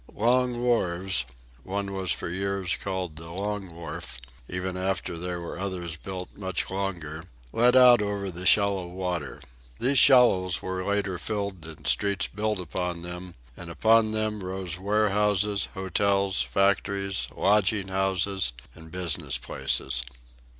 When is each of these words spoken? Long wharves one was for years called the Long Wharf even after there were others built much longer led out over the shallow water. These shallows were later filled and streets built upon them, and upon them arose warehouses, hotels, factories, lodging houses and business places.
Long 0.15 0.57
wharves 0.59 1.25
one 1.61 1.93
was 1.93 2.11
for 2.11 2.27
years 2.27 2.75
called 2.75 3.17
the 3.17 3.29
Long 3.29 3.69
Wharf 3.75 4.17
even 4.49 4.75
after 4.75 5.15
there 5.15 5.39
were 5.39 5.59
others 5.59 5.95
built 5.95 6.35
much 6.35 6.71
longer 6.71 7.25
led 7.53 7.75
out 7.75 8.01
over 8.01 8.31
the 8.31 8.47
shallow 8.47 8.87
water. 8.87 9.39
These 9.77 9.99
shallows 9.99 10.59
were 10.59 10.83
later 10.83 11.19
filled 11.19 11.67
and 11.67 11.85
streets 11.85 12.27
built 12.27 12.57
upon 12.57 13.03
them, 13.03 13.35
and 13.55 13.69
upon 13.69 14.11
them 14.11 14.43
arose 14.43 14.79
warehouses, 14.79 15.67
hotels, 15.75 16.41
factories, 16.41 17.27
lodging 17.37 17.89
houses 17.89 18.53
and 18.73 18.89
business 18.91 19.37
places. 19.37 20.01